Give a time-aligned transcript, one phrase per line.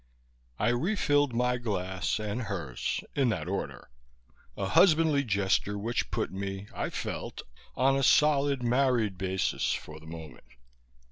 [0.57, 3.91] I refilled my glass and hers, in that order
[4.57, 7.43] a husbandly gesture which put me, I felt,
[7.75, 10.45] on a solid married basis for the moment.